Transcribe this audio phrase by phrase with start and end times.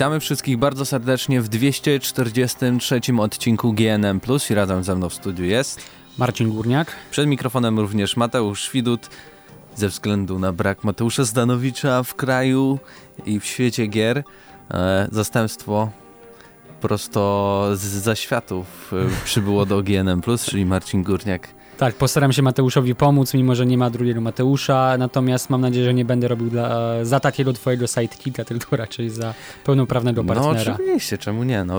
[0.00, 4.20] Witamy wszystkich bardzo serdecznie w 243 odcinku GNM+.
[4.50, 5.80] I razem ze mną w studiu jest
[6.18, 6.92] Marcin Górniak.
[7.10, 9.10] Przed mikrofonem również Mateusz Świdut.
[9.76, 12.78] Ze względu na brak Mateusza Zdanowicza w kraju
[13.26, 14.22] i w świecie gier,
[14.70, 15.90] e, zastępstwo
[16.80, 21.48] prosto z zaświatów e, przybyło do GNM+, czyli Marcin Górniak
[21.80, 25.94] tak, postaram się Mateuszowi pomóc, mimo że nie ma drugiego Mateusza, natomiast mam nadzieję, że
[25.94, 29.34] nie będę robił dla, za takiego twojego sidekicka, tylko raczej za
[29.64, 30.70] pełnoprawnego no, partnera.
[30.70, 31.64] No oczywiście, czemu nie?
[31.64, 31.76] No,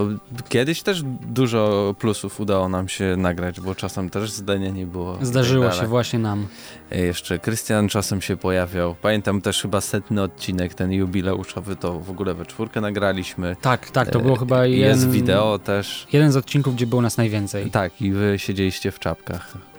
[0.49, 5.17] kiedyś też dużo plusów udało nam się nagrać, bo czasem też zdania nie było.
[5.21, 6.47] Zdarzyło tak się właśnie nam.
[6.91, 8.95] E, jeszcze Krystian czasem się pojawiał.
[9.01, 13.55] Pamiętam też chyba setny odcinek, ten jubileuszowy, to w ogóle we czwórkę nagraliśmy.
[13.61, 14.89] Tak, tak, to było chyba jeden...
[14.89, 16.07] Jest wideo też.
[16.13, 17.71] Jeden z odcinków, gdzie było nas najwięcej.
[17.71, 19.70] Tak, i wy siedzieliście w czapkach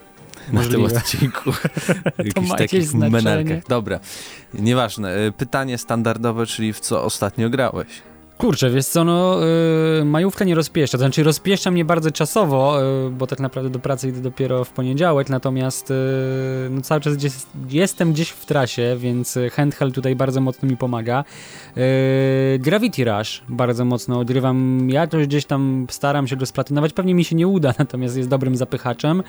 [0.53, 1.51] na tym odcinku.
[2.19, 3.67] Jakichś takich menelkach.
[3.69, 4.01] Dobra,
[4.55, 5.19] nieważne.
[5.19, 8.03] Y, pytanie standardowe, czyli w co ostatnio grałeś?
[8.39, 9.41] Kurczę, wiesz co, no
[9.98, 13.79] yy, majówka nie rozpieszcza, to znaczy rozpieszcza mnie bardzo czasowo, yy, bo tak naprawdę do
[13.79, 15.97] pracy idę dopiero w poniedziałek, natomiast yy,
[16.70, 17.33] no cały czas gdzieś,
[17.70, 21.25] jestem gdzieś w trasie, więc handheld tutaj bardzo mocno mi pomaga.
[22.59, 27.25] Gravity Rush bardzo mocno odrywam, ja też gdzieś tam staram się go splatynować, pewnie mi
[27.25, 29.23] się nie uda, natomiast jest dobrym zapychaczem.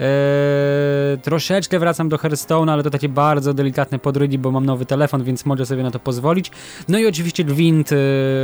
[0.00, 5.24] Yy, troszeczkę wracam do Hearthstone, ale to takie bardzo delikatne podrygi, bo mam nowy telefon,
[5.24, 6.50] więc mogę sobie na to pozwolić.
[6.88, 7.98] No i oczywiście Gwint, yy,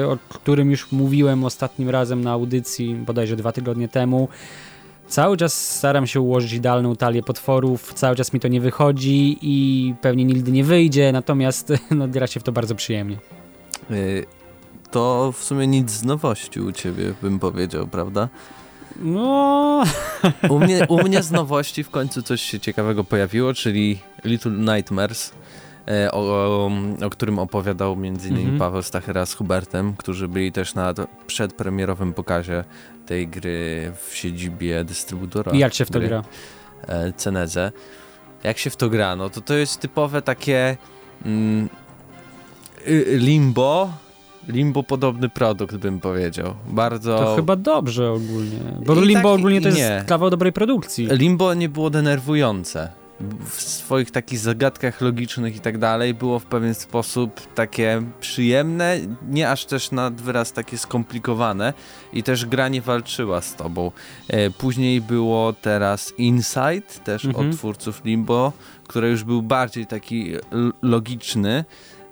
[0.08, 4.28] o którym już mówiłem ostatnim razem na audycji, bodajże dwa tygodnie temu.
[5.08, 9.94] Cały czas staram się ułożyć idealną talię potworów, cały czas mi to nie wychodzi i
[10.00, 13.16] pewnie nigdy nie wyjdzie, natomiast no, gra się w to bardzo przyjemnie.
[13.90, 14.26] Y,
[14.90, 18.28] to w sumie nic z nowości u ciebie, bym powiedział, prawda?
[19.00, 19.84] No.
[20.48, 25.32] U mnie, u mnie z nowości w końcu coś się ciekawego pojawiło, czyli Little Nightmares.
[25.88, 26.70] E, o, o,
[27.06, 28.36] o, którym opowiadał m.in.
[28.36, 28.58] Mhm.
[28.58, 30.94] Paweł Stachera z Hubertem, którzy byli też na
[31.26, 32.64] przedpremierowym pokazie
[33.06, 35.52] tej gry w siedzibie dystrybutora.
[35.52, 36.24] I jak się w to gra?
[36.88, 37.72] E, Ceneze.
[38.42, 39.16] Jak się w to gra?
[39.16, 40.76] No to to jest typowe takie
[41.24, 41.68] mm,
[43.06, 43.92] limbo,
[44.48, 46.54] limbo podobny produkt, bym powiedział.
[46.68, 47.18] Bardzo...
[47.18, 48.58] To chyba dobrze ogólnie.
[48.86, 50.04] Bo I limbo tak, ogólnie to jest nie.
[50.06, 51.08] kawał dobrej produkcji.
[51.10, 52.88] Limbo nie było denerwujące
[53.50, 58.98] w swoich takich zagadkach logicznych i tak dalej było w pewien sposób takie przyjemne,
[59.28, 61.72] nie aż też nad wyraz takie skomplikowane
[62.12, 63.90] i też gra nie walczyła z tobą.
[64.28, 67.50] E, później było teraz Inside, też mhm.
[67.50, 68.52] od twórców Limbo,
[68.86, 70.32] który już był bardziej taki
[70.82, 71.64] logiczny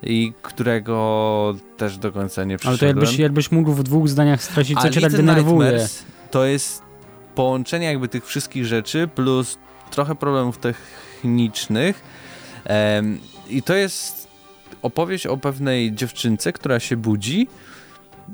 [0.07, 2.89] i którego też do końca nie przyszedłem.
[2.91, 5.89] Ale to jakbyś, jakbyś mógł w dwóch zdaniach stracić, co cię tak denerwuje.
[6.31, 6.83] To jest
[7.35, 9.59] połączenie jakby tych wszystkich rzeczy plus
[9.91, 12.03] trochę problemów technicznych.
[13.49, 14.29] I to jest
[14.83, 17.49] opowieść o pewnej dziewczynce, która się budzi.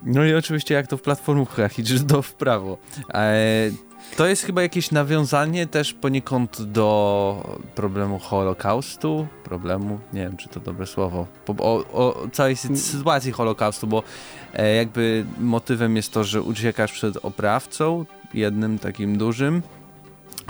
[0.03, 2.79] No i oczywiście jak to w platformówkach idziesz do w prawo.
[3.15, 3.71] E,
[4.17, 9.27] to jest chyba jakieś nawiązanie też poniekąd do problemu Holokaustu.
[9.45, 11.27] Problemu, nie wiem czy to dobre słowo.
[11.59, 14.03] O, o całej sytuacji Holokaustu, bo
[14.55, 19.63] e, jakby motywem jest to, że uciekasz przed oprawcą, jednym takim dużym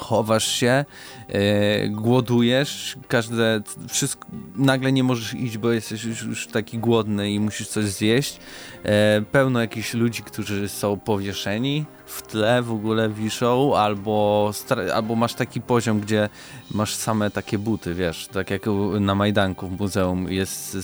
[0.01, 0.85] chowasz się,
[1.29, 7.41] e, głodujesz, każde, wszystko, nagle nie możesz iść, bo jesteś już, już taki głodny i
[7.41, 8.41] musisz coś zjeść.
[8.85, 14.51] E, pełno jakichś ludzi, którzy są powieszeni, w tle w ogóle wiszą, albo,
[14.95, 16.29] albo masz taki poziom, gdzie
[16.71, 18.63] masz same takie buty, wiesz, tak jak
[19.01, 20.77] na Majdanku w muzeum jest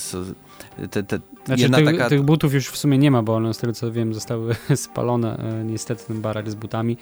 [0.90, 2.08] te, te, znaczy, tych, taka...
[2.08, 5.36] tych, butów już w sumie nie ma, bo one z tego co wiem zostały spalone
[5.38, 6.96] e, niestety ten barak z butami.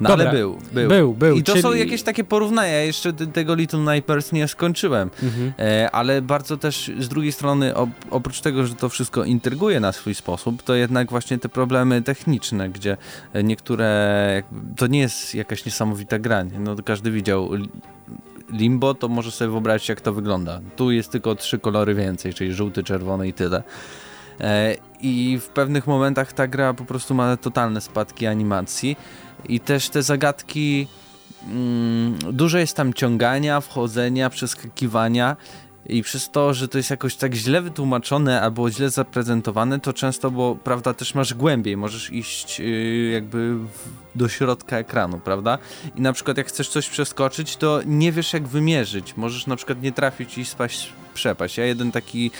[0.00, 0.88] No Dobra, ale był, był.
[0.88, 1.36] Był, był.
[1.36, 1.62] I to czyli...
[1.62, 2.68] są jakieś takie porównania.
[2.68, 5.52] Ja jeszcze tego Little Nightmares nie skończyłem, mhm.
[5.58, 9.92] e, ale bardzo też z drugiej strony op oprócz tego, że to wszystko intryguje na
[9.92, 12.96] swój sposób, to jednak właśnie te problemy techniczne, gdzie
[13.44, 14.42] niektóre,
[14.76, 16.44] to nie jest jakaś niesamowita gra.
[16.58, 17.50] No każdy widział
[18.52, 20.60] Limbo, to może sobie wyobrazić jak to wygląda.
[20.76, 23.62] Tu jest tylko trzy kolory więcej, czyli żółty, czerwony i tyle.
[24.40, 28.96] E, I w pewnych momentach ta gra po prostu ma totalne spadki animacji
[29.48, 30.86] i też te zagadki
[31.48, 35.36] mm, dużo jest tam ciągania, wchodzenia, przeskakiwania
[35.88, 40.30] i przez to, że to jest jakoś tak źle wytłumaczone albo źle zaprezentowane, to często,
[40.30, 43.68] bo prawda, też masz głębiej, możesz iść yy, jakby w,
[44.14, 45.58] do środka ekranu, prawda?
[45.96, 49.16] I na przykład jak chcesz coś przeskoczyć, to nie wiesz jak wymierzyć.
[49.16, 51.58] Możesz na przykład nie trafić i spaść przepaść.
[51.58, 52.30] Ja jeden taki,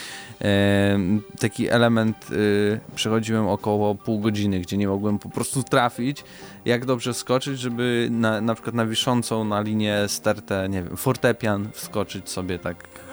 [0.40, 0.98] e,
[1.38, 6.25] taki element e, przechodziłem około pół godziny, gdzie nie mogłem po prostu trafić,
[6.64, 11.69] jak dobrze skoczyć, żeby na, na przykład na wiszącą na linię stertę, nie wiem, fortepian
[11.72, 13.06] wskoczyć sobie tak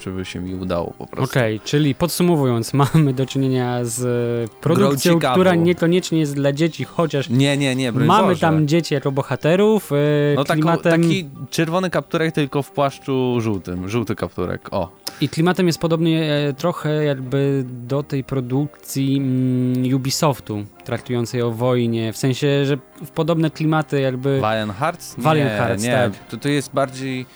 [0.00, 1.30] żeby się mi udało po prostu.
[1.32, 7.28] Okej, okay, czyli podsumowując, mamy do czynienia z produkcją, która niekoniecznie jest dla dzieci, chociaż
[7.28, 8.40] nie, nie, nie, mamy Boże.
[8.40, 9.90] tam dzieci jako bohaterów.
[9.90, 11.02] Yy, no klimatem...
[11.02, 14.90] taki czerwony kapturek, tylko w płaszczu żółtym, żółty kapturek, o.
[15.20, 22.12] I klimatem jest podobny e, trochę jakby do tej produkcji mm, Ubisoftu, traktującej o wojnie,
[22.12, 24.40] w sensie, że w podobne klimaty jakby...
[24.40, 25.14] Valiant Hearts?
[25.18, 25.92] Valiant nie, Hearts, nie.
[25.92, 26.28] tak.
[26.28, 27.26] To, to jest bardziej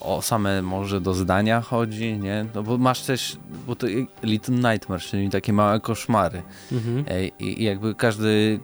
[0.00, 2.46] o same może do zdania chodzi, nie?
[2.54, 3.36] No bo masz też,
[3.66, 3.86] bo to
[4.22, 6.42] Little Nightmares, czyli takie małe koszmary.
[6.72, 7.04] Mhm.
[7.38, 8.60] I, I, jakby każdy,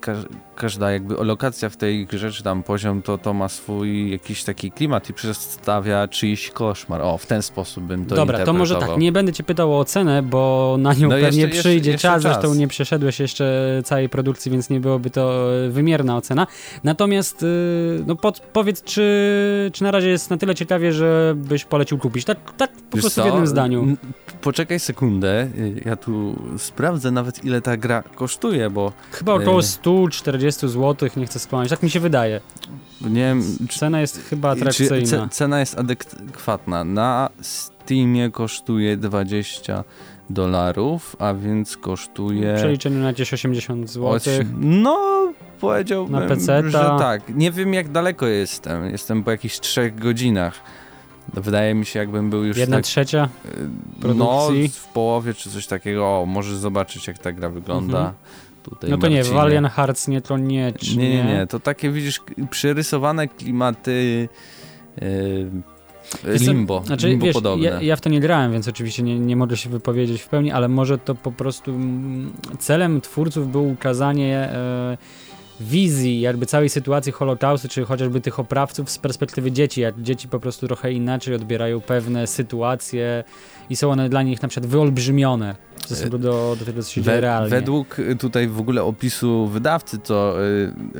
[0.56, 4.70] każda jakby lokacja w tej grze, czy tam poziom, to, to ma swój jakiś taki
[4.70, 7.02] klimat i przedstawia czyjś koszmar.
[7.02, 9.84] O, w ten sposób bym to Dobra, to może tak, nie będę cię pytał o
[9.84, 14.08] cenę, bo na nią no pewnie jeszcze, przyjdzie jeszcze, czas, zresztą nie przeszedłeś jeszcze całej
[14.08, 16.46] produkcji, więc nie byłoby to wymierna ocena.
[16.84, 21.98] Natomiast y, no pod, powiedz, czy, czy na razie jest na tyle ciekawie, żebyś polecił
[21.98, 22.24] kupić?
[22.24, 23.22] Tak, tak po Wiesz prostu co?
[23.22, 23.96] w jednym zdaniu.
[24.40, 28.92] Poczekaj sekundę, y, ja tu sprawdzę nawet ile ta gra kosztuje, bo...
[29.12, 32.40] Chyba około 140 y, 30 zł, nie chcę skłamać, tak mi się wydaje.
[33.00, 35.28] Nie wiem, cena jest chyba atrakcyjna.
[35.28, 36.84] cena jest adekwatna.
[36.84, 39.84] Na Steamie kosztuje 20
[40.30, 42.54] dolarów, a więc kosztuje...
[42.54, 44.20] W przeliczeniu na gdzieś 80 zł.
[44.60, 47.34] No, powiedziałbym, na PC że tak.
[47.34, 48.90] Nie wiem jak daleko jestem.
[48.90, 50.54] Jestem po jakichś 3 godzinach.
[51.34, 52.56] Wydaje mi się, jakbym był już.
[52.56, 54.62] Jedna tak, trzecia y, produkcji.
[54.62, 56.06] No, w połowie czy coś takiego.
[56.06, 57.98] O, możesz zobaczyć, jak ta gra wygląda.
[57.98, 58.14] Mhm.
[58.62, 59.22] Tutaj no to Marcinie.
[59.22, 64.28] nie, Valiant Hearts nie, to nie, nie, nie, nie, to takie widzisz przerysowane klimaty
[65.00, 65.50] yy,
[66.24, 67.66] limbo, znaczy, limbo wiesz, podobne.
[67.66, 70.52] Ja, ja, w to nie grałem, więc oczywiście nie, nie mogę się wypowiedzieć w pełni,
[70.52, 74.52] ale może to po prostu mm, celem twórców było ukazanie
[74.90, 74.98] yy,
[75.60, 80.40] wizji jakby całej sytuacji Holokaustu, czy chociażby tych oprawców z perspektywy dzieci, jak dzieci po
[80.40, 83.24] prostu trochę inaczej odbierają pewne sytuacje
[83.70, 87.02] i są one dla nich na przykład wyolbrzymione w stosunku do, do tego, co się
[87.02, 87.50] dzieje realnie.
[87.50, 90.36] Według y, tutaj w ogóle opisu wydawcy, to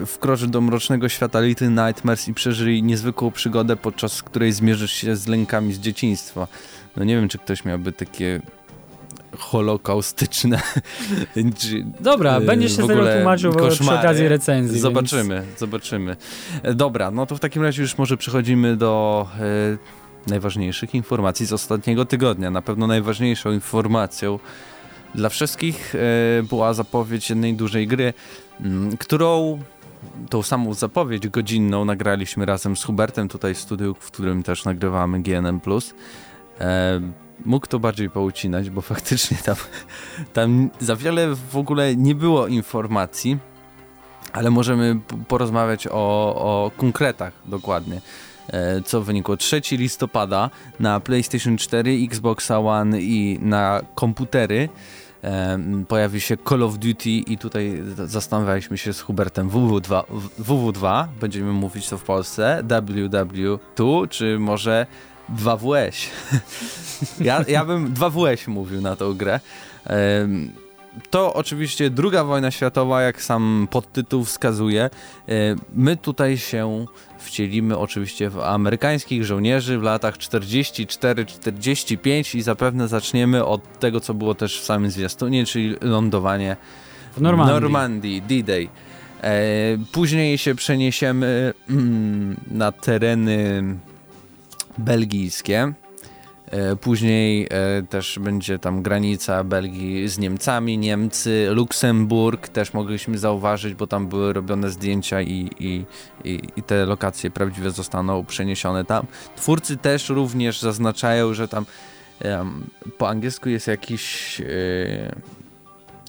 [0.03, 5.17] y, wkroczy do mrocznego świata Little Nightmares i przeżyj niezwykłą przygodę, podczas której zmierzysz się
[5.17, 6.49] z lękami z dzieciństwa.
[6.97, 8.41] No nie wiem, czy ktoś miałby takie
[9.39, 10.61] holokaustyczne.
[12.01, 14.81] Dobra, y, będziesz się tego tłumaczył przy okazji recenzji.
[14.81, 15.59] Zobaczymy, więc...
[15.59, 16.17] zobaczymy.
[16.63, 21.53] E, dobra, no to w takim razie już może przechodzimy do e, najważniejszych informacji z
[21.53, 22.51] ostatniego tygodnia.
[22.51, 24.39] Na pewno najważniejszą informacją
[25.15, 25.99] dla wszystkich e,
[26.43, 28.15] była zapowiedź jednej dużej gry,
[28.61, 29.61] mm, którą
[30.31, 35.23] tą samą zapowiedź godzinną nagraliśmy razem z Hubertem tutaj w studiu, w którym też nagrywamy
[35.23, 35.61] GNM+.
[36.61, 37.01] E,
[37.45, 39.57] mógł to bardziej poucinać, bo faktycznie tam,
[40.33, 43.39] tam za wiele w ogóle nie było informacji,
[44.33, 45.91] ale możemy porozmawiać o,
[46.35, 48.01] o konkretach dokładnie.
[48.53, 50.51] E, co wynikło 3 listopada
[50.81, 54.69] na PlayStation 4, Xbox One i na komputery
[55.25, 55.59] e,
[55.89, 60.03] pojawi się Call of Duty i tutaj zastanawialiśmy się z Hubertem WW2,
[60.41, 64.87] WW2 będziemy mówić to w Polsce, WW2 czy może
[65.37, 66.07] 2WS.
[67.21, 69.41] ja, ja bym 2WS mówił na tą grę.
[71.11, 74.91] To oczywiście druga wojna światowa, jak sam podtytuł wskazuje.
[75.75, 76.85] My tutaj się
[77.19, 84.35] wcielimy oczywiście w amerykańskich żołnierzy w latach 44-45 i zapewne zaczniemy od tego, co było
[84.35, 86.57] też w samym zwiastunie, czyli lądowanie
[87.17, 88.69] w Normandii, Normandii D-Day.
[89.23, 89.33] E,
[89.93, 93.63] później się przeniesiemy mm, na tereny
[94.81, 95.73] belgijskie.
[96.51, 103.75] E, później e, też będzie tam granica Belgii z Niemcami, Niemcy, Luksemburg też mogliśmy zauważyć,
[103.75, 105.85] bo tam były robione zdjęcia i, i,
[106.25, 109.07] i, i te lokacje prawdziwe zostaną przeniesione tam.
[109.37, 111.67] Twórcy też również zaznaczają, że tam
[112.99, 115.15] po angielsku jest jakiś e,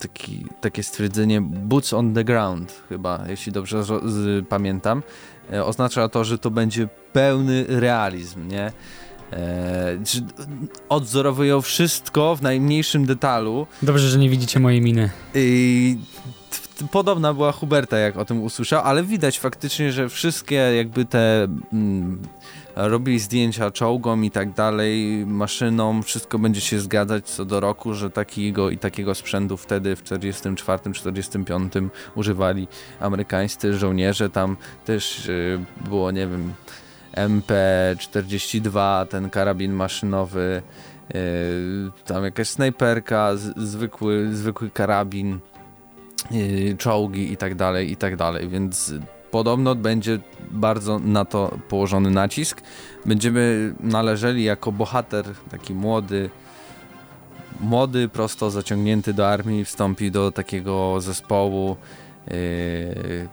[0.01, 3.83] taki, takie stwierdzenie boots on the ground chyba, jeśli dobrze
[4.49, 5.03] pamiętam.
[5.53, 8.71] E, oznacza to, że to będzie pełny realizm, nie?
[9.33, 9.97] E,
[10.89, 13.67] odzorowują wszystko w najmniejszym detalu.
[13.81, 15.09] Dobrze, że nie widzicie mojej miny.
[15.35, 15.97] I
[16.91, 22.21] podobna była Huberta, jak o tym usłyszał, ale widać faktycznie, że wszystkie jakby te mm,
[22.75, 28.09] robili zdjęcia czołgom i tak dalej, maszyną, wszystko będzie się zgadzać co do roku, że
[28.09, 32.67] takiego i takiego sprzętu wtedy w 44-45 używali
[32.99, 36.53] amerykańscy żołnierze, tam też y, było, nie wiem,
[37.15, 40.61] MP42, ten karabin maszynowy,
[41.13, 41.19] yy,
[42.05, 45.39] tam jakaś snajperka, zwykły, zwykły karabin,
[46.31, 48.93] yy, czołgi i tak dalej, i tak dalej, więc
[49.31, 50.19] podobno będzie
[50.51, 52.61] bardzo na to położony nacisk.
[53.05, 56.29] Będziemy należeli jako bohater, taki młody,
[57.59, 61.77] młody, prosto zaciągnięty do armii, wstąpi do takiego zespołu
[62.27, 62.35] yy,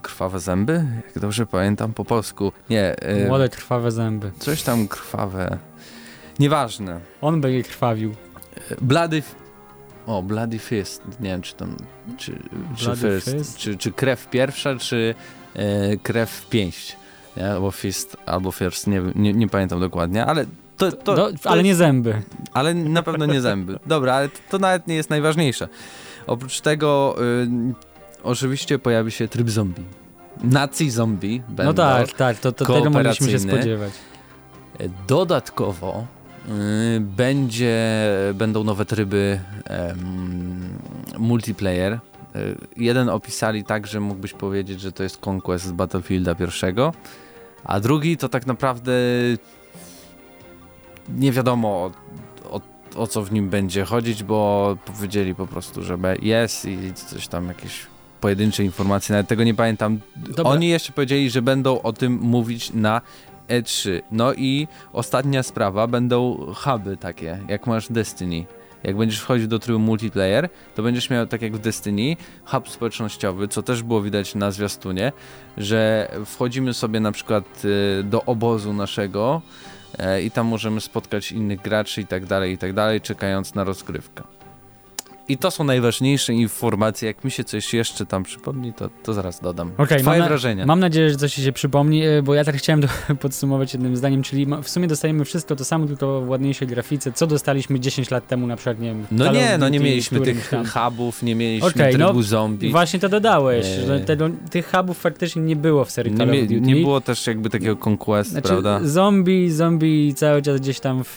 [0.03, 2.53] Krwawe Zęby, jak dobrze pamiętam po polsku.
[2.71, 2.97] Nie.
[3.21, 4.31] Yy, Młode krwawe zęby.
[4.39, 5.59] Coś tam krwawe.
[6.39, 7.01] Nieważne.
[7.21, 8.15] On by je krwawił.
[8.81, 9.23] Blady
[10.09, 11.03] o, Bloody Fist.
[11.21, 11.77] Nie wiem, czy tam.
[12.17, 12.39] Czy,
[12.77, 13.59] czy, first, fist?
[13.59, 15.15] Czy, czy krew pierwsza, czy
[15.55, 16.97] e, krew w pięść.
[17.37, 17.51] Nie?
[17.51, 18.87] Albo Fist, albo First.
[18.87, 20.45] Nie, nie, nie pamiętam dokładnie, ale.
[20.77, 22.23] To, to, Do, to ale jest, nie zęby.
[22.53, 23.79] Ale na pewno nie zęby.
[23.87, 25.69] Dobra, ale to, to nawet nie jest najważniejsze.
[26.27, 27.49] Oprócz tego, y,
[28.29, 29.85] oczywiście pojawi się tryb zombie.
[30.45, 31.65] Nazi zombie będą.
[31.65, 33.93] No tak, tak, to, to tego mogliśmy się spodziewać.
[35.07, 36.07] Dodatkowo
[36.49, 40.79] Y, będzie, będą nowe tryby um,
[41.19, 41.93] multiplayer.
[41.93, 41.99] Y,
[42.77, 46.93] jeden opisali tak, że mógłbyś powiedzieć, że to jest Conquest z Battlefielda pierwszego,
[47.65, 48.93] a drugi to tak naprawdę
[51.09, 51.91] nie wiadomo o,
[52.51, 52.61] o,
[52.97, 57.49] o co w nim będzie chodzić, bo powiedzieli po prostu, że jest i coś tam
[57.49, 57.87] jakieś
[58.21, 60.01] pojedyncze informacje, nawet tego nie pamiętam.
[60.17, 60.45] Dobra.
[60.45, 63.01] Oni jeszcze powiedzieli, że będą o tym mówić na
[63.49, 64.03] E3.
[64.13, 68.45] No i ostatnia sprawa, będą huby takie, jak masz Destiny.
[68.85, 73.49] Jak będziesz wchodził do trybu multiplayer, to będziesz miał, tak jak w Destiny, hub społecznościowy,
[73.49, 75.13] co też było widać na zwiastunie,
[75.57, 79.43] że wchodzimy sobie na przykład y, do obozu naszego
[79.99, 83.65] e, i tam możemy spotkać innych graczy i tak dalej, i tak dalej, czekając na
[83.65, 84.38] rozgrywkę.
[85.29, 87.07] I to są najważniejsze informacje.
[87.07, 89.73] Jak mi się coś jeszcze tam przypomni, to, to zaraz dodam.
[89.79, 90.67] Okay, Twoje mam wrażenia.
[90.67, 92.89] mam nadzieję, że coś się przypomni, e, bo ja tak chciałem do,
[93.21, 97.13] podsumować jednym zdaniem, czyli w sumie dostajemy wszystko to samo, tylko w ładniejszej grafice.
[97.13, 100.49] Co dostaliśmy 10 lat temu na przykład, nie wiem, No nie, no nie mieliśmy tych
[100.49, 100.67] tam.
[100.67, 102.71] hubów, nie mieliśmy okay, trybu no, zombie.
[102.71, 103.87] Właśnie to dodałeś, nie.
[103.87, 106.61] że tego, tych hubów faktycznie nie było w serii nie, Call of Duty.
[106.61, 108.81] Nie było też jakby takiego conquest, znaczy, prawda?
[108.83, 111.17] Zombie, zombie cały czas gdzieś tam w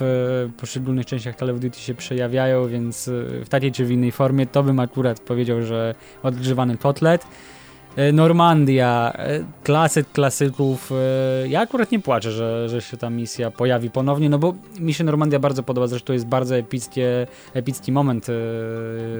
[0.58, 3.12] poszczególnych częściach Call of Duty się przejawiają, więc e,
[3.46, 7.25] w takiej czy w innej formie to bym akurat powiedział, że odgrzewany kotlet.
[7.96, 10.91] E, Normandia, e, klasyk klasyków.
[10.91, 14.93] E, ja akurat nie płaczę, że, że się ta misja pojawi ponownie, no bo mi
[14.93, 18.27] się Normandia bardzo podoba, zresztą jest bardzo epickie, epicki moment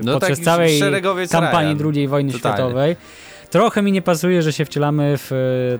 [0.03, 0.81] no podczas całej
[1.31, 2.57] kampanii II wojny Totalnie.
[2.57, 2.95] światowej.
[3.50, 5.31] Trochę mi nie pasuje, że się wcielamy w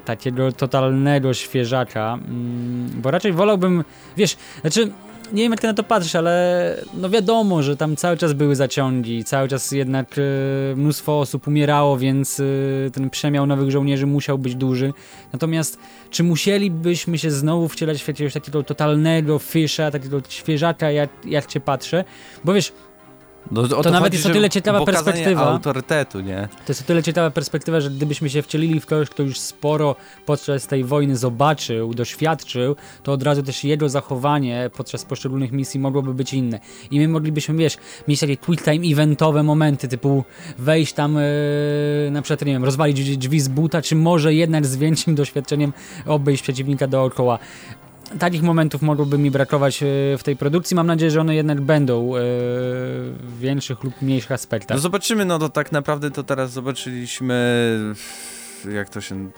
[0.06, 3.84] takiego totalnego świeżaka, mm, bo raczej wolałbym,
[4.18, 4.92] wiesz, znaczy
[5.34, 8.56] nie wiem jak ty na to patrzysz, ale no wiadomo, że tam cały czas były
[8.56, 14.38] zaciągi, cały czas jednak e, mnóstwo osób umierało, więc e, ten przemiał nowych żołnierzy musiał
[14.38, 14.94] być duży.
[15.34, 15.78] Natomiast
[16.10, 21.60] czy musielibyśmy się znowu wcielać w jakiegoś takiego totalnego fisza, takiego świeżaka, jak, jak cię
[21.60, 22.04] patrzę?
[22.44, 22.74] Bo wiesz,
[23.52, 25.42] no, to, to, nawet chodzi, jest o tyle ciekawa perspektywa.
[25.42, 26.48] autorytetu, nie?
[26.66, 29.96] To jest o tyle ciekawa perspektywa, że gdybyśmy się wcielili w kogoś, kto już sporo
[30.26, 36.14] podczas tej wojny zobaczył, doświadczył, to od razu też jego zachowanie podczas poszczególnych misji mogłoby
[36.14, 36.60] być inne.
[36.92, 40.24] I my moglibyśmy, wiesz, mieć takie quick time eventowe momenty, typu
[40.58, 44.76] wejść tam, yy, na przykład, nie wiem, rozwalić drzwi z buta, czy może jednak z
[44.76, 45.74] większym doświadczeniem
[46.06, 47.40] obejść przeciwnika dookoła
[48.20, 49.86] takich momentów mogłoby mi brakować e,
[50.18, 50.76] w tej produkcji.
[50.76, 54.76] Mam nadzieję, że one jednak będą e, w większych lub mniejszych aspektach.
[54.76, 57.36] No zobaczymy, no to tak naprawdę to teraz zobaczyliśmy
[58.66, 59.32] jak to się...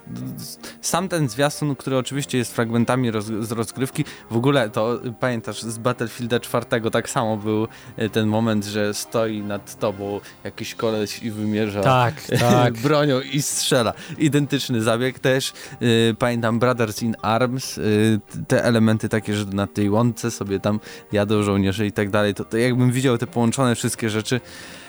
[0.82, 5.77] Sam ten zwiastun, który oczywiście jest fragmentami roz, z rozgrywki, w ogóle to pamiętasz z
[5.77, 11.32] Battlefielda 4 tak samo był e, ten moment, że stoi nad tobą jakiś koleś i
[11.32, 12.74] wymierza tak, tak.
[12.74, 13.94] bronią i strzela.
[14.18, 15.53] Identyczny zabieg też.
[15.82, 20.80] Y, pamiętam Brothers in Arms, y, te elementy takie, że na tej łące sobie tam
[21.12, 22.34] jadą żołnierze i tak dalej.
[22.34, 24.83] To, to jakbym widział te połączone wszystkie rzeczy, E,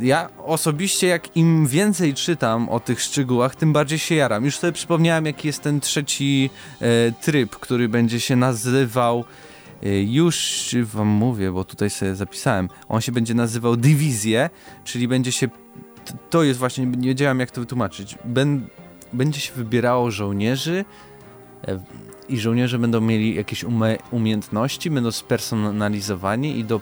[0.00, 4.44] ja osobiście, jak im więcej czytam o tych szczegółach, tym bardziej się jaram.
[4.44, 9.24] Już sobie przypomniałem, jaki jest ten trzeci e, tryb, który będzie się nazywał.
[9.82, 12.68] E, już wam mówię, bo tutaj sobie zapisałem.
[12.88, 14.50] On się będzie nazywał Dywizję,
[14.84, 15.48] czyli będzie się.
[16.30, 18.18] To jest właśnie, nie wiedziałem jak to wytłumaczyć.
[19.12, 20.84] będzie się wybierało żołnierzy
[22.32, 23.64] i żołnierze będą mieli jakieś
[24.10, 26.80] umiejętności, będą spersonalizowani i do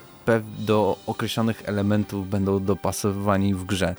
[0.58, 3.94] do określonych elementów będą dopasowani w grze.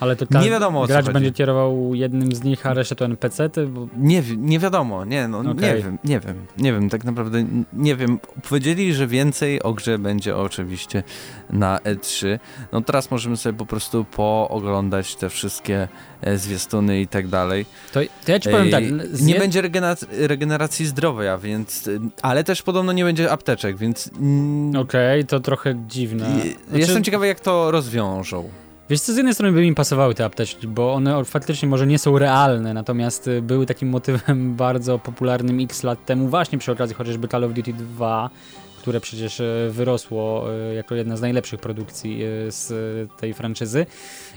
[0.00, 3.66] Ale to nie wiadomo, gracz będzie kierował jednym z nich, a resztę to NPC-ty?
[3.66, 3.88] Bo...
[3.96, 5.54] Nie, nie wiadomo, nie, no, okay.
[5.54, 8.18] nie wiem, nie wiem, nie wiem, tak naprawdę nie wiem.
[8.48, 11.02] Powiedzieli, że więcej o grze będzie oczywiście
[11.50, 12.38] na E3.
[12.72, 15.88] No teraz możemy sobie po prostu pooglądać te wszystkie
[16.20, 17.66] e, zwiastuny i tak dalej.
[17.92, 18.84] To, to ja ci powiem tak.
[19.12, 19.26] Zje...
[19.26, 21.90] Nie będzie regeneracji, regeneracji zdrowia, więc,
[22.22, 24.10] ale też podobno nie będzie apteczek, więc...
[24.70, 26.24] Okej, okay, to trochę dziwne.
[26.24, 26.54] Znaczy...
[26.72, 28.48] Jestem ciekawy, jak to rozwiążą.
[28.90, 31.98] Wiesz co, z jednej strony by mi pasowały te apteczki, bo one faktycznie może nie
[31.98, 36.96] są realne, natomiast y, były takim motywem bardzo popularnym x lat temu, właśnie przy okazji
[36.96, 38.30] chociażby Call of Duty 2,
[38.78, 40.46] które przecież e, wyrosło
[40.76, 42.70] jako jedna z najlepszych produkcji z
[43.20, 43.86] tej franczyzy.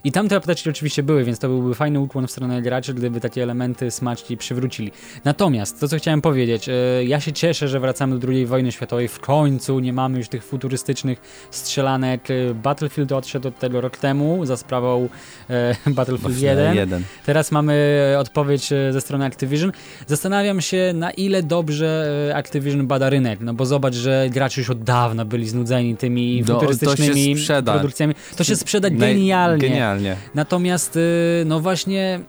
[0.03, 3.43] I tamte apteczki oczywiście były, więc to byłby fajny ukłon w stronę graczy, gdyby takie
[3.43, 4.91] elementy smaczki przywrócili.
[5.25, 6.69] Natomiast, to co chciałem powiedzieć,
[7.05, 9.07] ja się cieszę, że wracamy do II wojny światowej.
[9.07, 12.27] W końcu nie mamy już tych futurystycznych strzelanek.
[12.53, 15.09] Battlefield odszedł od tego rok temu za sprawą
[15.87, 16.75] Battlefield 1.
[16.75, 17.03] 1.
[17.25, 19.71] Teraz mamy odpowiedź ze strony Activision.
[20.07, 24.83] Zastanawiam się, na ile dobrze Activision bada rynek, no bo zobacz, że gracze już od
[24.83, 27.35] dawna byli znudzeni tymi Do, futurystycznymi
[27.65, 28.15] to produkcjami.
[28.37, 29.69] To się sprzeda genialnie.
[29.69, 29.86] genialnie.
[30.35, 32.19] Natomiast, y, no właśnie,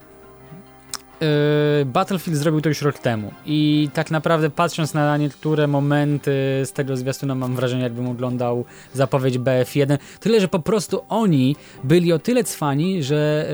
[1.83, 3.33] y, Battlefield zrobił to już rok temu.
[3.47, 6.31] I tak naprawdę patrząc na niektóre momenty
[6.65, 12.12] z tego zwiastuna mam wrażenie jakbym oglądał zapowiedź BF1, tyle, że po prostu oni byli
[12.12, 13.49] o tyle cwani, że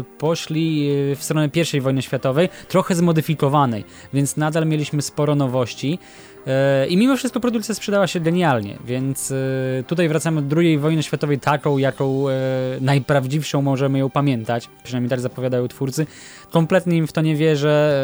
[0.00, 5.98] y, poszli w stronę I wojny światowej, trochę zmodyfikowanej, więc nadal mieliśmy sporo nowości.
[6.46, 9.34] E, I mimo wszystko produkcja sprzedała się genialnie, więc e,
[9.86, 12.32] tutaj wracamy do II wojny światowej taką, jaką e,
[12.80, 16.06] najprawdziwszą możemy ją pamiętać, przynajmniej tak zapowiadają twórcy.
[16.50, 18.02] Kompletnie im w to nie wierzę,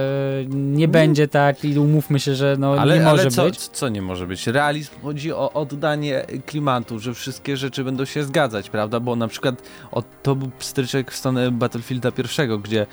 [0.50, 0.92] nie no.
[0.92, 3.58] będzie tak i umówmy się, że no, ale, nie może ale co, być.
[3.58, 4.46] co nie może być?
[4.46, 9.00] Realizm chodzi o oddanie klimatu, że wszystkie rzeczy będą się zgadzać, prawda?
[9.00, 12.87] Bo na przykład o, to był stryczek w stronę Battlefielda pierwszego, gdzie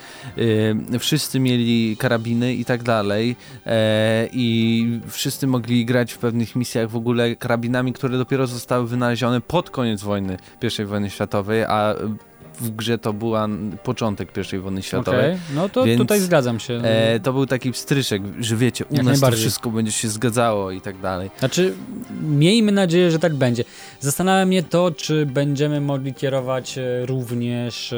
[1.00, 3.36] wszyscy mieli karabiny i tak dalej
[4.32, 9.42] i wszyscy wszyscy mogli grać w pewnych misjach w ogóle karabinami, które dopiero zostały wynalezione
[9.42, 10.38] pod koniec wojny,
[10.80, 11.96] I wojny światowej, a
[12.60, 13.34] w grze to był
[13.84, 15.20] początek I wojny światowej.
[15.20, 15.40] Okay.
[15.56, 16.74] No to Więc, tutaj zgadzam się.
[16.74, 20.72] E, to był taki wstryszek, że wiecie, u Jak nas to wszystko będzie się zgadzało
[20.72, 21.30] i tak dalej.
[21.40, 21.74] Znaczy,
[22.22, 23.64] miejmy nadzieję, że tak będzie.
[24.00, 27.98] Zastanawia mnie to, czy będziemy mogli kierować e, również e,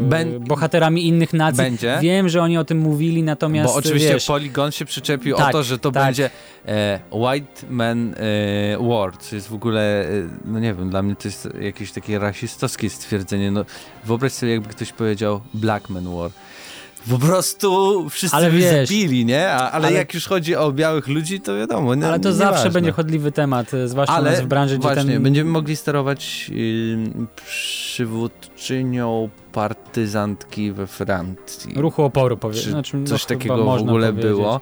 [0.00, 0.40] ben...
[0.40, 1.62] bohaterami innych nacji.
[1.64, 1.98] Będzie.
[2.02, 5.52] Wiem, że oni o tym mówili, natomiast Bo oczywiście wiesz, Polygon się przyczepił tak, o
[5.52, 6.04] to, że to tak.
[6.04, 6.30] będzie
[6.66, 10.08] e, White Man e, War, co jest w ogóle, e,
[10.44, 13.50] no nie wiem, dla mnie to jest jakieś takie rasistowskie stwierdzenie.
[13.50, 13.64] No,
[14.04, 16.30] Wyobraź sobie, jakby ktoś powiedział Black Man War.
[17.10, 19.50] Po prostu wszyscy ale wiesz, zbili, nie?
[19.50, 21.94] A, ale, ale, jak już chodzi o białych ludzi, to wiadomo.
[21.94, 22.70] Nie, ale to zawsze ważne.
[22.70, 25.22] będzie chodliwy temat, e, zwłaszcza ale u nas w branży, gdzie właśnie, ten...
[25.22, 26.98] będziemy mogli sterować yy,
[27.46, 31.72] przywódczynią partyzantki we Francji.
[31.76, 32.70] Ruchu oporu, powiedzmy.
[32.70, 34.30] Znaczy, coś no, takiego w ogóle powiedzieć.
[34.30, 34.60] było.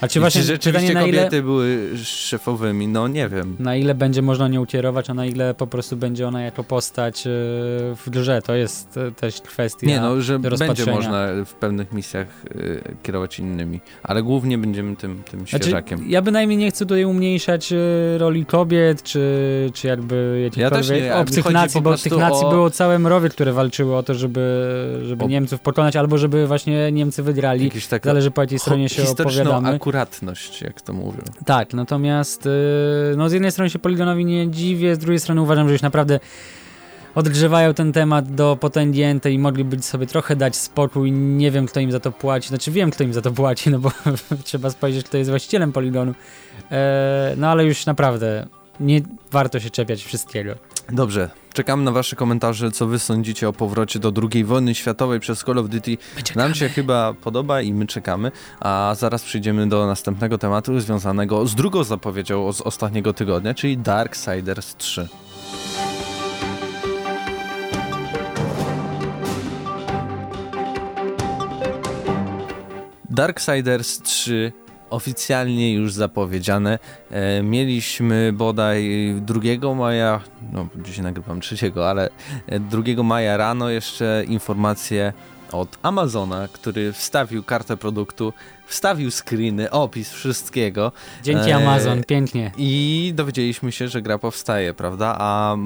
[0.00, 2.88] A czy właśnie czy rzeczywiście na kobiety ile, były szefowymi?
[2.88, 3.56] No nie wiem.
[3.58, 7.26] Na ile będzie można nią kierować, a na ile po prostu będzie ona jako postać
[7.26, 7.30] e,
[7.96, 8.42] w grze.
[8.42, 12.58] To jest e, też kwestia Nie no, że będzie można w pewnych misjach e,
[13.02, 15.98] kierować innymi, ale głównie będziemy tym, tym znaczy, świeżakiem.
[15.98, 17.74] Znaczy, ja bynajmniej nie chcę tutaj umniejszać
[18.18, 22.50] roli kobiet, czy, czy jakby jakichkolwiek ja obcych nacji, bo tych nacji o...
[22.50, 25.28] było całe mrowie, które walczyły o to, żeby, żeby o...
[25.28, 27.70] Niemców pokonać, albo żeby właśnie Niemcy wygrali.
[28.04, 31.22] Zależy po jakiej stronie się opowiadamy akuratność, jak to mówią.
[31.46, 32.50] Tak, natomiast y,
[33.16, 36.20] no z jednej strony się Poligonowi nie dziwię, z drugiej strony uważam, że już naprawdę
[37.14, 41.12] odgrzewają ten temat do potęgiętej i mogliby sobie trochę dać spokój.
[41.12, 42.48] Nie wiem, kto im za to płaci.
[42.48, 43.90] Znaczy wiem, kto im za to płaci, no bo
[44.44, 46.14] trzeba spojrzeć, kto jest właścicielem Poligonu.
[46.70, 48.46] E, no ale już naprawdę
[48.80, 49.00] nie
[49.30, 50.54] warto się czepiać wszystkiego.
[50.92, 55.44] Dobrze, czekam na wasze komentarze, co wy sądzicie o powrocie do II wojny światowej przez
[55.44, 55.96] Call of Duty.
[56.36, 61.54] Nam się chyba podoba i my czekamy, a zaraz przejdziemy do następnego tematu związanego z
[61.54, 65.08] drugą zapowiedzią z ostatniego tygodnia, czyli Darksiders 3.
[73.10, 74.52] Darksiders 3
[74.90, 76.78] oficjalnie już zapowiedziane.
[77.10, 80.20] E, mieliśmy bodaj 2 maja,
[80.52, 82.10] no dzisiaj nagrywam 3, ale
[82.60, 85.12] 2 e, maja rano jeszcze informacje
[85.52, 88.32] od Amazona, który wstawił kartę produktu,
[88.66, 90.92] wstawił screeny, opis wszystkiego.
[91.22, 92.52] Dzięki e, Amazon, pięknie.
[92.56, 95.16] I dowiedzieliśmy się, że gra powstaje, prawda?
[95.18, 95.56] A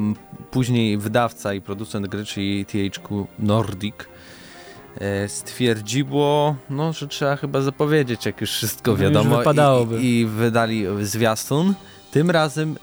[0.51, 3.95] później wydawca i producent gry, czyli THQ Nordic,
[5.29, 9.43] stwierdziło, no, że trzeba chyba zapowiedzieć, jak już wszystko wiadomo.
[9.43, 9.47] Już
[10.01, 11.75] I, I wydali zwiastun.
[12.11, 12.77] Tym razem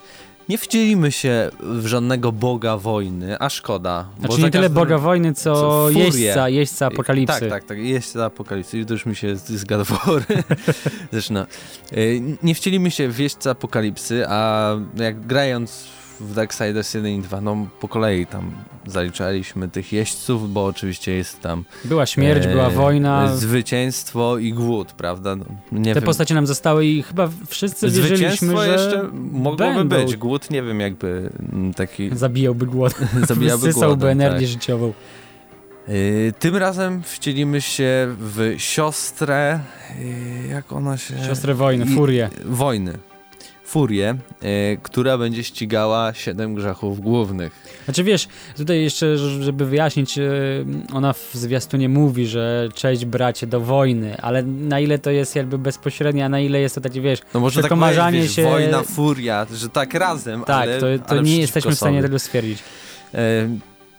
[0.50, 4.06] nie wcielimy się w żadnego boga wojny, a szkoda.
[4.20, 7.40] Znaczy nie tyle boga wojny, co, co jeźdźca, jeźdźca apokalipsy.
[7.40, 8.80] Tak, tak, tak, jeźdźca apokalipsy.
[8.80, 10.00] I to już mi się zgadzało.
[11.12, 11.46] Zresztą, e,
[12.44, 15.88] nie wcielimy się w jeźdźca apokalipsy, a jak grając
[16.22, 18.52] w Darksiders 1 i 2, no po kolei tam
[18.86, 21.64] zaliczaliśmy tych jeźdźców, bo oczywiście jest tam...
[21.86, 23.36] Była śmierć, e, była wojna.
[23.36, 25.36] Zwycięstwo i głód, prawda?
[25.36, 26.06] No, nie Te wiem.
[26.06, 29.96] postacie nam zostały i chyba wszyscy wierzyliśmy, że jeszcze mogłoby będą.
[29.96, 30.16] być.
[30.16, 31.30] Głód, nie wiem, jakby
[31.76, 32.10] taki...
[32.16, 32.94] Zabijałby głód.
[33.28, 34.48] Zabijałby Wysysałby energię tak.
[34.48, 34.94] życiową.
[35.88, 39.60] Yy, tym razem wcielimy się w siostrę,
[40.00, 41.24] yy, jak ona się...
[41.26, 42.30] Siostrę wojny, furię.
[42.46, 43.11] Wojny.
[43.64, 44.50] Furię, yy,
[44.84, 47.52] która będzie ścigała siedem grzechów głównych.
[47.86, 48.28] Znaczy wiesz,
[48.58, 50.20] tutaj jeszcze, żeby wyjaśnić,
[50.94, 55.58] ona w zwiastunie mówi, że cześć bracie do wojny, ale na ile to jest jakby
[55.58, 57.72] bezpośrednie, a na ile jest to takie, wiesz, no może tak
[58.12, 58.44] wiesz, się...
[58.44, 62.20] wojna, furia, że tak razem, tak, ale, to, to ale nie jesteśmy w stanie tego
[62.20, 62.60] stwierdzić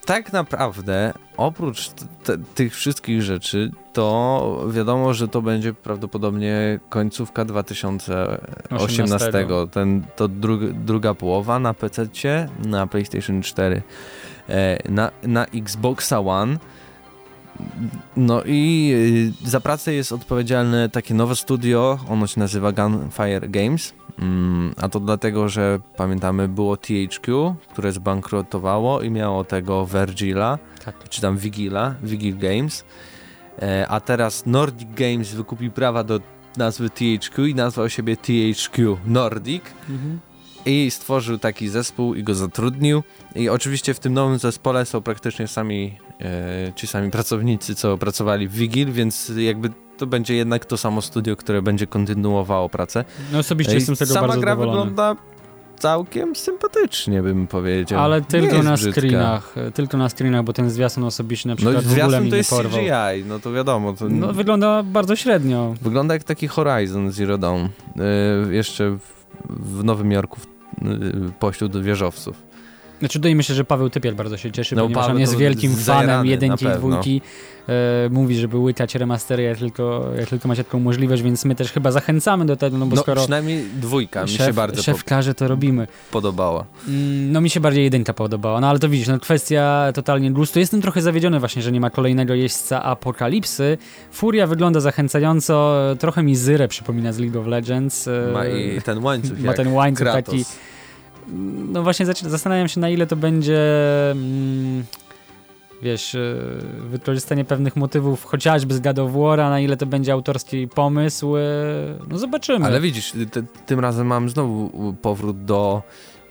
[0.04, 1.90] tak naprawdę oprócz
[2.54, 8.84] tych wszystkich rzeczy, to wiadomo, że to będzie prawdopodobnie końcówka 2018.
[8.84, 9.46] 18.
[9.70, 10.28] Ten, to
[10.74, 13.82] druga połowa na PC, na PlayStation 4,
[14.48, 16.58] e, na, na Xboxa One.
[18.16, 18.92] No i
[19.44, 23.94] y, za pracę jest odpowiedzialne takie nowe studio, ono się nazywa Gunfire Games.
[24.18, 31.08] Mm, a to dlatego, że pamiętamy, było THQ, które zbankrutowało i miało tego Vergila, tak.
[31.08, 32.84] czy tam Vigila, Vigil Games.
[33.62, 36.20] E, a teraz Nordic Games wykupił prawa do
[36.56, 39.64] nazwy THQ i nazwał siebie THQ Nordic.
[39.88, 40.20] Mhm.
[40.66, 43.02] I stworzył taki zespół i go zatrudnił.
[43.34, 48.48] I oczywiście w tym nowym zespole są praktycznie sami e, ci sami pracownicy, co pracowali
[48.48, 49.70] w Vigil, więc jakby
[50.02, 53.04] to będzie jednak to samo studio, które będzie kontynuowało pracę.
[53.32, 55.16] No osobiście jestem z tego sama bardzo gra wygląda
[55.78, 58.00] całkiem sympatycznie, bym powiedział.
[58.00, 61.98] Ale tylko na screenach, tylko na screenach, bo ten zwiastun osobiście na przykład no, w
[61.98, 62.80] ogóle mi to jest porwał.
[62.80, 63.92] CGI, no to wiadomo.
[63.92, 64.08] To...
[64.08, 65.74] No wygląda bardzo średnio.
[65.82, 67.62] Wygląda jak taki Horizon Zero Dawn,
[67.96, 69.00] yy, jeszcze w,
[69.78, 70.46] w Nowym Jorku, w,
[70.84, 72.51] yy, pośród wieżowców.
[73.02, 75.76] Znaczy tutaj myślę, że Paweł Typiel bardzo się cieszy, no, ponieważ Paweł on jest wielkim
[75.76, 77.20] fanem jedynki i dwójki.
[77.68, 81.72] E, mówi, żeby łykać remastery, jak tylko, jak tylko macie taką możliwość, więc my też
[81.72, 83.20] chyba zachęcamy do tego, no bo no, skoro...
[83.20, 85.86] przynajmniej dwójka mi szef, się bardzo Szef każe, to robimy.
[86.10, 86.64] Podobała.
[86.88, 90.58] Mm, no mi się bardziej jedynka podobała, no ale to widzisz, no kwestia totalnie gustu.
[90.58, 93.78] Jestem trochę zawiedziony właśnie, że nie ma kolejnego jeźdźca Apokalipsy.
[94.12, 98.08] Furia wygląda zachęcająco, trochę mi Zyrę przypomina z League of Legends.
[98.08, 100.34] E, ma i ten łańcuch Ma ten łańcuch Kratos.
[100.34, 100.44] taki
[101.72, 103.60] no właśnie zastanawiam się, na ile to będzie
[104.10, 104.84] mm,
[105.82, 106.34] wiesz, e,
[106.88, 111.40] wykorzystanie pewnych motywów chociażby z God of War, na ile to będzie autorski pomysł, e,
[112.08, 112.66] no zobaczymy.
[112.66, 115.82] Ale widzisz, te, tym razem mam znowu powrót do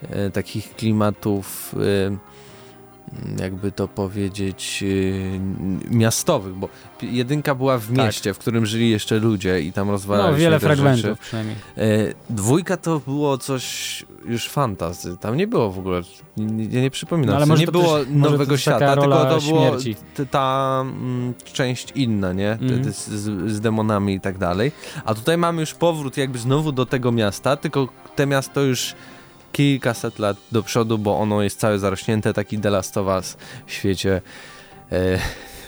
[0.10, 1.76] e, takich klimatów
[2.08, 2.18] e,
[3.40, 5.40] jakby to powiedzieć, y,
[5.90, 6.70] miastowych, bo
[7.02, 7.98] jedynka była w tak.
[7.98, 8.36] mieście, tak.
[8.36, 11.22] w którym żyli jeszcze ludzie i tam rozwalali no, wiele fragmentów rzeczy.
[11.22, 11.56] przynajmniej.
[11.78, 15.18] E, dwójka to było coś już fantazy.
[15.18, 16.02] Tam nie było w ogóle,
[16.38, 19.72] nie, nie przypominam no, ale może nie było też, nowego świata, tylko to było
[20.16, 22.52] ta, ta mm, część inna, nie?
[22.52, 22.94] Mm.
[22.94, 24.72] Z, z, z demonami i tak dalej.
[25.06, 28.96] A tutaj mamy już powrót jakby znowu do tego miasta, tylko te miasto już
[29.52, 33.72] kilkaset lat do przodu, bo ono jest całe zarośnięte, taki The Last of Us w
[33.72, 34.22] świecie
[34.92, 35.20] e,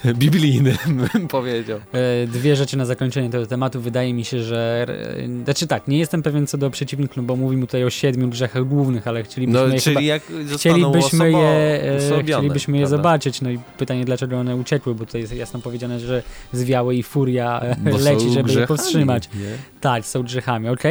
[0.14, 0.76] biblijnym,
[1.12, 1.78] bym powiedział.
[1.92, 3.80] E, dwie rzeczy na zakończenie tego tematu.
[3.80, 4.86] Wydaje mi się, że...
[4.88, 8.28] E, znaczy tak, nie jestem pewien co do przeciwników, no bo mówimy tutaj o siedmiu
[8.28, 10.22] grzechach głównych, ale chcielibyśmy no, je czyli jak
[10.54, 11.82] chcielibyśmy je,
[12.18, 13.40] e, chcielibyśmy je zobaczyć.
[13.40, 17.62] No i pytanie, dlaczego one uciekły, bo tutaj jest jasno powiedziane, że zwiały i furia
[17.78, 19.28] bo leci, żeby je powstrzymać.
[19.34, 19.58] Nie?
[19.80, 20.82] Tak, są grzechami, ok?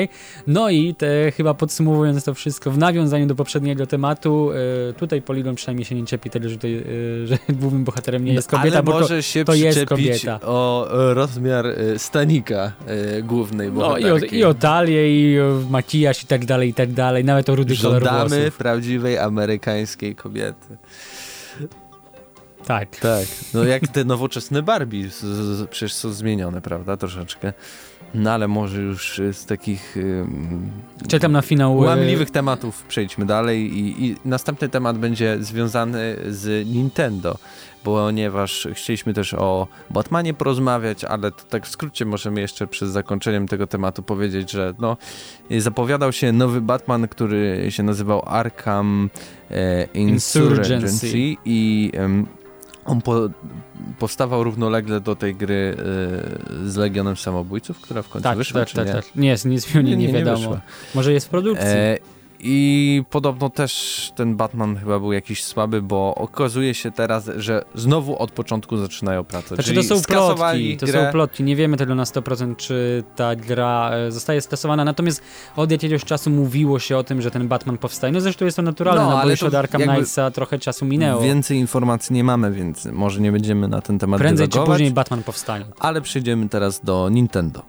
[0.48, 4.50] No i te, chyba podsumowując to wszystko, w nawiązaniu do poprzedniego tematu,
[4.98, 6.84] tutaj Poligon przynajmniej się nie ciepi tego, że, tutaj,
[7.26, 10.40] że głównym bohaterem nie no, jest kobieta, bo może się to jest kobieta.
[10.42, 12.72] o rozmiar y, stanika
[13.18, 16.74] y, głównej No i o, i o talię, i o makijaż i tak dalej, i
[16.74, 17.26] tak dalej.
[17.26, 20.78] Nawet o rudy kolor Żądamy prawdziwej amerykańskiej kobiety.
[22.66, 23.00] Tak.
[23.00, 23.26] Tak.
[23.54, 26.98] No jak te nowoczesne Barbie z, z, przecież są zmienione, prawda?
[26.98, 27.54] Troszeczkę.
[28.14, 29.96] No ale może już z takich
[31.08, 31.78] Czekam na finał.
[31.78, 37.38] Łamliwych tematów przejdźmy dalej i, i następny temat będzie związany z Nintendo
[37.84, 43.48] ponieważ chcieliśmy też o Batmanie porozmawiać, ale to tak w skrócie możemy jeszcze przed zakończeniem
[43.48, 44.98] tego tematu powiedzieć, że no,
[45.58, 49.10] zapowiadał się nowy Batman, który się nazywał Arkham
[49.52, 51.38] e, Insurgency, Insurgency.
[51.46, 51.92] i
[52.86, 53.30] on po,
[54.00, 55.78] powstawał równolegle do tej gry
[56.64, 58.94] y, z Legionem Samobójców, która w końcu tak, wyszła, tak, tak, nie?
[58.94, 59.16] Tak.
[59.16, 60.58] Nie, nic nie, nie, nie, nie wiadomo.
[60.96, 61.68] Może jest w produkcji.
[61.68, 61.98] E,
[62.46, 68.18] I podobno też ten Batman chyba był jakiś słaby, bo okazuje się teraz, że znowu
[68.18, 69.48] od początku zaczynają pracę.
[69.48, 71.06] Znaczy Czyli to są plotki, to grę.
[71.06, 75.22] są plotki, nie wiemy tego na 100% czy ta gra e, zostaje skasowana, natomiast
[75.56, 78.14] od jakiegoś czasu mówiło się o tym, że ten Batman powstaje.
[78.14, 80.86] No zresztą jest to naturalne, No, no, bo ale już od Arkham Knightsa trochę czasu
[80.86, 81.22] minęło.
[81.22, 84.92] Więcej informacji nie mamy, więc może nie będziemy na ten temat Prędzej czy dywagować, później
[84.92, 85.66] Batman powstanie.
[85.80, 87.64] Ale przejdziemy teraz do Nintendo.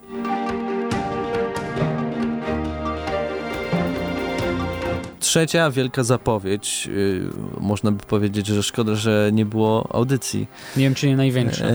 [5.34, 6.86] Trzecia wielka zapowiedź.
[6.86, 10.46] Yy, można by powiedzieć, że szkoda, że nie było audycji.
[10.76, 11.66] Nie wiem, czy nie największa.
[11.66, 11.72] E,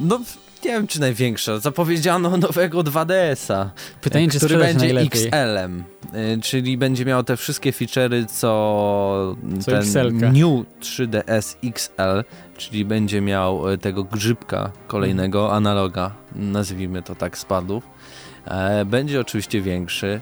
[0.00, 0.18] no,
[0.64, 1.58] nie wiem, czy największa.
[1.58, 3.70] Zapowiedziano nowego 2DS-a.
[4.00, 5.22] Pytanie, czy który się będzie najlepiej.
[5.26, 10.32] XL-em, y, czyli będzie miał te wszystkie feature'y, co, Co ten XL-ka.
[10.32, 12.24] New 3DS XL,
[12.56, 15.56] czyli będzie miał y, tego grzybka kolejnego, Mhm.
[15.56, 17.84] analoga, nazwijmy to tak, spadów.
[18.46, 20.20] E, Będzie oczywiście większy.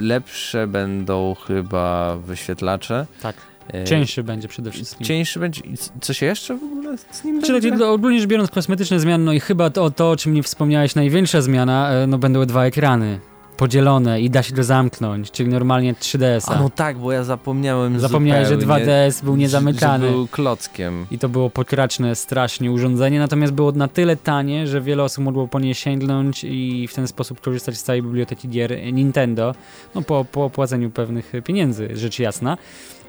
[0.00, 3.06] Lepsze będą chyba wyświetlacze.
[3.22, 3.36] Tak,
[3.74, 5.06] E, cięższy będzie przede wszystkim.
[5.06, 5.62] Cieńszy będzie.
[6.00, 7.70] Co się jeszcze w ogóle z nim Czyli będzie?
[7.70, 10.94] takie ogólnie rzecz biorąc kosmetyczne zmiany, no i chyba to, to o czym nie wspomniałeś,
[10.94, 13.20] największa zmiana, e, no będą dwa ekrany
[13.56, 16.54] podzielone i da się to zamknąć, czyli normalnie 3DS-a.
[16.54, 20.06] A no tak, bo ja zapomniałem Zapomniałeś, że zupełnie, 2DS był niezamykany.
[20.06, 21.06] Że był klockiem.
[21.10, 25.48] I to było pokraczne strasznie urządzenie, natomiast było na tyle tanie, że wiele osób mogło
[25.48, 29.54] po nie sięgnąć i w ten sposób korzystać z całej biblioteki gier Nintendo,
[29.94, 32.56] no po, po opłaceniu pewnych pieniędzy, rzecz jasna.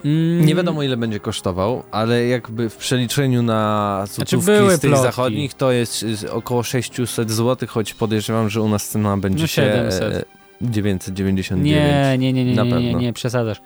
[0.05, 4.89] Mm, Nie wiadomo ile będzie kosztował, ale jakby w przeliczeniu na złotówki Znaczy, z tych
[4.91, 5.05] plotki.
[5.07, 9.61] zachodnich to jest około 600 zł, choć podejrzewam, że u nas cena będzie No się
[9.61, 10.13] 700.
[10.13, 11.65] e, 999.
[11.65, 13.61] Nie, nie, nie, nie, nie, nie, nie, przesadzasz.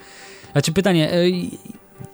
[0.51, 1.31] Znaczy pytanie, y,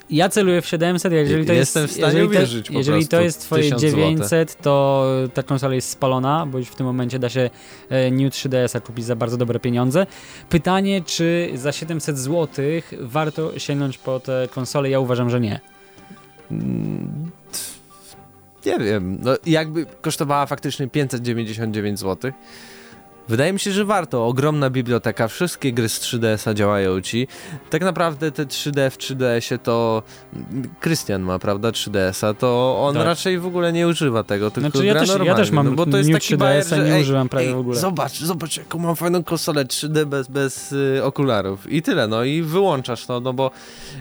[0.09, 1.75] ja celuję w 700, jeżeli to jest...
[1.75, 3.99] Jestem w stanie jeżeli to, uwierzyć po Jeżeli to jest twoje 1000 złotych.
[3.99, 7.49] 900, to ta konsola jest spalona, bo już w tym momencie da się
[7.89, 10.05] e, New 3DS-a kupić za bardzo dobre pieniądze.
[10.49, 12.65] Pytanie, czy za 700 zł
[12.99, 14.89] warto sięgnąć po tę konsolę?
[14.89, 15.59] Ja uważam, że nie.
[16.51, 17.31] Mm,
[18.65, 22.31] Nie wiem, no jakby kosztowała faktycznie 599 zł.
[23.29, 24.27] Wydaje mi się, że warto.
[24.27, 27.27] Ogromna biblioteka, wszystkie gry z 3DS-a działają ci.
[27.69, 30.03] Tak naprawdę te 3D w 3DS-ie to
[30.79, 33.05] Krystian ma, prawda, 3DS-a, to on Tak.
[33.05, 35.43] raczej w ogóle nie używa tego, tylko Znaczy, ja gra też- ja normalnie.
[35.43, 37.53] też mam no, bo to jest taki 3DS-a, bajer, że nie ej, używam prawie ej,
[37.53, 37.77] w ogóle.
[37.79, 42.41] Zobacz, zobacz jaką mam fajną konsolę 3D bez, bez y, okularów i tyle, no i
[42.41, 43.51] wyłączasz to, no bo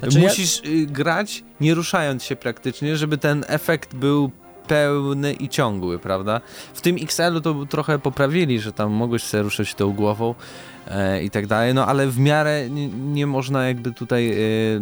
[0.02, 4.30] Znaczy, ja- musisz y, grać nie ruszając się praktycznie, żeby ten efekt był
[4.66, 6.40] pełny i ciągły, prawda?
[6.74, 10.34] W tym XL-u to trochę poprawili, że tam mogłeś sobie ruszać tą głową
[10.88, 14.80] e, i tak dalej, no ale w miarę nie, nie można jakby tutaj y,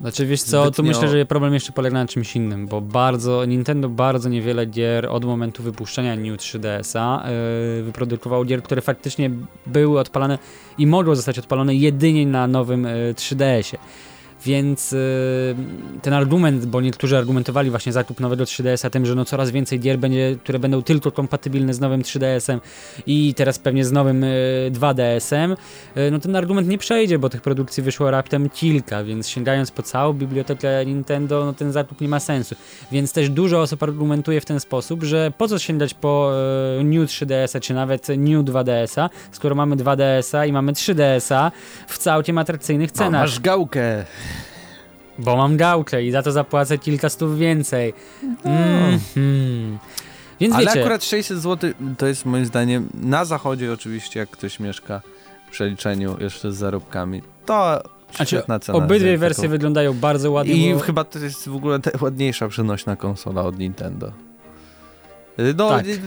[0.00, 3.44] Znaczy wiesz co, tu Zbytnio- myślę, że problem jeszcze polega na czymś innym, bo bardzo,
[3.44, 7.24] Nintendo bardzo niewiele gier od momentu wypuszczenia New 3DS-a
[7.76, 9.30] yy, wyprodukowało gier, które faktycznie
[9.66, 10.38] były odpalane
[10.78, 13.82] i mogą zostać odpalone jedynie na nowym yy, 3DS-ie.
[14.46, 14.98] Więc yy,
[16.02, 19.98] ten argument, bo niektórzy argumentowali właśnie zakup nowego 3DS-a tym, że no coraz więcej gier
[19.98, 22.60] będzie, które będą tylko kompatybilne z nowym 3DS-em
[23.06, 25.56] i teraz pewnie z nowym yy, 2DS-em,
[25.96, 29.82] yy, no ten argument nie przejdzie, bo tych produkcji wyszło raptem kilka, więc sięgając po
[29.82, 32.54] całą bibliotekę Nintendo, no ten zakup nie ma sensu.
[32.92, 36.32] Więc też dużo osób argumentuje w ten sposób, że po co sięgać po
[36.84, 41.52] New 3DS-a, czy nawet New 2DS-a, skoro mamy 2DS-a i mamy 3DS-a
[41.86, 43.22] w całkiem atrakcyjnych no, cenach.
[43.22, 44.04] masz gałkę.
[45.18, 47.94] Bo mam gałkę i za to zapłacę kilka stów więcej.
[48.44, 49.78] Mhm.
[50.40, 54.60] Więc Ale wiecie, akurat 600 zł to jest moim zdaniem na zachodzie oczywiście, jak ktoś
[54.60, 55.00] mieszka
[55.48, 57.82] w przeliczeniu jeszcze z zarobkami, to
[58.16, 58.78] Znaczy, świetna cena.
[58.78, 60.70] obydwie wersje taką- wyglądają bardzo ładnie.
[60.70, 60.80] I bo...
[60.80, 64.12] chyba to jest w ogóle ładniejsza przenośna konsola od Nintendo.
[65.56, 65.86] No, Tak.
[65.86, 65.98] y,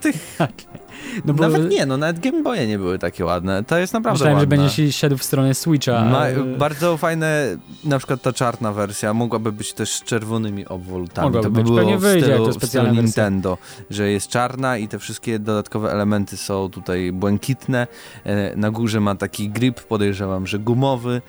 [0.00, 0.38] tych,
[1.24, 3.64] no bo nawet nie, no nawet Game Boye nie były takie ładne.
[3.64, 4.56] To jest naprawdę myślałem, że ładna.
[4.56, 6.04] będzie się szedł w stronę Switcha.
[6.04, 6.24] Ma,
[6.58, 11.26] bardzo fajne, na przykład ta czarna wersja mogłaby być też z czerwonymi obwolutami.
[11.26, 12.94] Mogłaby to by być, było pewnie w wyjdzie, stylu, jak to w stylu.
[12.94, 13.58] Nintendo,
[13.90, 17.86] że jest czarna i te wszystkie dodatkowe elementy są tutaj błękitne.
[18.24, 21.22] E, Na górze ma taki grip, podejrzewam, że gumowy.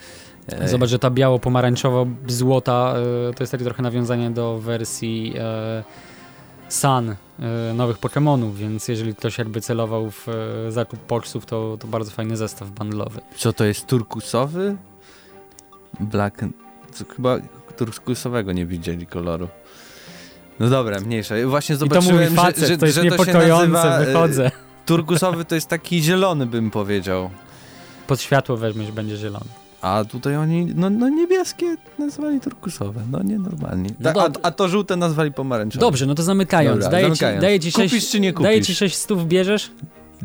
[0.47, 2.93] E, Zobacz, że ta biało-pomarańczowo-złota
[3.29, 5.33] e, to jest takie trochę nawiązanie do wersji
[6.73, 11.87] Sun e, nowych Pokémonów, więc jeżeli ktoś jakby celował w e, zakup boxów, to, to
[11.87, 13.21] bardzo fajny zestaw bundlowy.
[13.37, 14.75] Co to jest turkusowy?
[15.99, 16.41] Black.
[16.91, 17.37] co, Chyba
[17.77, 19.47] turkusowego nie widzieli koloru.
[20.59, 21.35] No dobra, mniejsza.
[21.45, 24.51] Właśnie I to zobaczyłem, facet, że, że, to jest że to niepokojące, nazywa, e, wychodzę.
[24.85, 27.29] Turkusowy to jest taki zielony, bym powiedział.
[28.07, 29.62] Pod światło weźmiesz, będzie zielony.
[29.83, 33.89] A tutaj oni, no, no niebieskie nazwali turkusowe, no nienormalnie.
[33.99, 35.79] No Ta, a, a to żółte nazwali pomarańczowe.
[35.85, 36.75] Dobrze, no to zamykając.
[36.77, 37.39] Dobra, daję, zamykając.
[37.39, 38.43] Ci, daję, ci Kupisz czy nie kupisz?
[38.43, 39.71] daję ci 6 stów, bierzesz?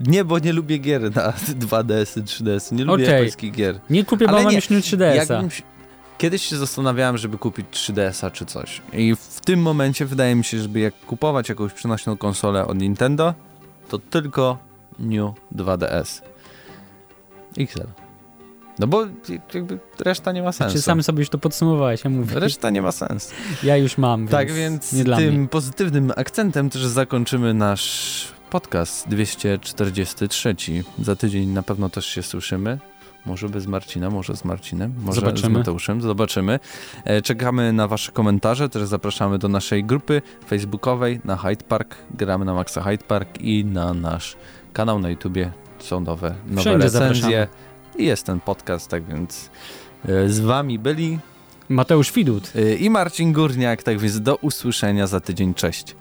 [0.07, 2.73] Nie, bo nie lubię gier na 2DS, 3DS.
[2.73, 3.15] Nie lubię Okej.
[3.17, 3.81] japońskich gier.
[3.91, 5.15] Nie kupię, bo Ale mam nie, już new 3DS-a.
[5.15, 5.63] Jakbym się-
[6.19, 8.83] Kiedyś się zastanawiałem, żeby kupić 3DS-a czy coś.
[8.93, 13.35] I w tym momencie wydaje mi się, żeby jak kupować jakąś przenośną konsolę od Nintendo,
[13.89, 14.59] to tylko
[14.99, 16.23] New 2DS.
[17.59, 17.81] XL.
[18.79, 19.07] No bo
[19.55, 20.77] jakby reszta nie ma sensu.
[20.77, 22.41] Czy sam sobie już to podsumowałeś, ja mówię.
[22.41, 23.31] Reszta nie ma sensu.
[23.63, 25.49] Ja już mam, Tak, więc, więc nie dla tym mnie.
[25.49, 30.55] pozytywnym akcentem też zakończymy nasz podcast 243.
[31.03, 32.79] Za tydzień na pewno też się słyszymy.
[33.27, 35.59] Może bez Marcina, może z Marcinem, może z Zobaczymy.
[35.59, 36.61] Mateuszem, zobaczymy.
[37.05, 42.45] E, Czekamy na wasze komentarze, też zapraszamy do naszej grupy facebookowej na Hyde Park, gramy
[42.45, 44.37] na Maxa Hyde Park i na nasz
[44.73, 47.23] kanał na YouTubie są nowe, nowe Wszędzie recenzje.
[47.23, 47.47] zapraszamy.
[47.99, 49.51] Jest ten podcast, tak więc
[50.09, 51.19] e, z wami byli
[51.69, 52.53] Mateusz Widut.
[52.57, 55.97] e, i Marcin Górniak, tak więc do usłyszenia za tydzień, cześć.